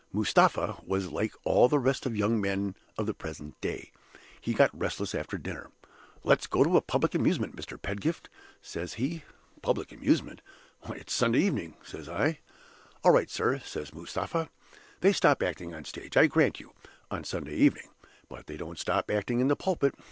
"Mustapha 0.11 0.77
was 0.83 1.11
like 1.11 1.35
all 1.43 1.67
the 1.67 1.77
rest 1.77 2.07
of 2.07 2.13
you 2.15 2.21
young 2.21 2.41
men 2.41 2.73
of 2.97 3.05
the 3.05 3.13
present 3.13 3.61
day 3.61 3.91
he 4.41 4.51
got 4.51 4.71
restless 4.75 5.13
after 5.13 5.37
dinner. 5.37 5.69
'Let's 6.23 6.47
go 6.47 6.63
to 6.63 6.75
a 6.75 6.81
public 6.81 7.13
amusement, 7.13 7.55
Mr. 7.55 7.79
Pedgift,' 7.79 8.27
says 8.63 8.95
he. 8.95 9.21
'Public 9.61 9.91
amusement? 9.91 10.41
Why, 10.81 10.95
it's 10.95 11.13
Sunday 11.13 11.41
evening!' 11.41 11.75
says 11.83 12.09
I. 12.09 12.39
'All 13.03 13.11
right, 13.11 13.29
sir,' 13.29 13.59
says 13.59 13.93
Mustapha. 13.93 14.49
'They 15.01 15.13
stop 15.13 15.43
acting 15.43 15.71
on 15.75 15.83
the 15.83 15.87
stage, 15.89 16.17
I 16.17 16.25
grant 16.25 16.59
you, 16.59 16.73
on 17.11 17.23
Sunday 17.23 17.53
evening 17.57 17.87
but 18.27 18.47
they 18.47 18.57
don't 18.57 18.79
stop 18.79 19.11
acting 19.11 19.39
in 19.39 19.49
the 19.49 19.55
pulpit. 19.55 19.93